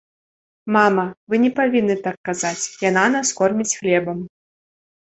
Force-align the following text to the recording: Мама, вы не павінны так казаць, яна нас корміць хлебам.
Мама, 0.77 1.03
вы 1.33 1.41
не 1.45 1.51
павінны 1.61 1.99
так 2.09 2.17
казаць, 2.31 2.65
яна 2.89 3.05
нас 3.19 3.27
корміць 3.43 3.73
хлебам. 3.79 4.19